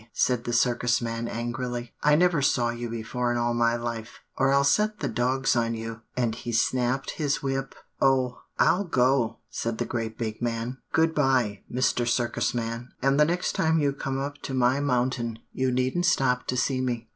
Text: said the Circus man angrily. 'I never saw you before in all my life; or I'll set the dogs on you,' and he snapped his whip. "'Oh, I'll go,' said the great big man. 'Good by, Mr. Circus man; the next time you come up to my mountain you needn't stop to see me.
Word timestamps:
said 0.13 0.45
the 0.45 0.53
Circus 0.53 0.99
man 0.99 1.27
angrily. 1.27 1.93
'I 2.01 2.15
never 2.15 2.41
saw 2.41 2.71
you 2.71 2.89
before 2.89 3.31
in 3.31 3.37
all 3.37 3.53
my 3.53 3.75
life; 3.75 4.21
or 4.35 4.51
I'll 4.51 4.63
set 4.63 4.97
the 4.97 5.07
dogs 5.07 5.55
on 5.55 5.75
you,' 5.75 6.01
and 6.17 6.33
he 6.33 6.51
snapped 6.51 7.11
his 7.11 7.43
whip. 7.43 7.75
"'Oh, 8.01 8.39
I'll 8.57 8.83
go,' 8.83 9.37
said 9.51 9.77
the 9.77 9.85
great 9.85 10.17
big 10.17 10.41
man. 10.41 10.79
'Good 10.91 11.13
by, 11.13 11.61
Mr. 11.71 12.07
Circus 12.07 12.55
man; 12.55 12.89
the 13.01 13.11
next 13.23 13.51
time 13.53 13.77
you 13.77 13.93
come 13.93 14.17
up 14.17 14.39
to 14.41 14.55
my 14.55 14.79
mountain 14.79 15.37
you 15.53 15.69
needn't 15.71 16.07
stop 16.07 16.47
to 16.47 16.57
see 16.57 16.81
me. 16.81 17.07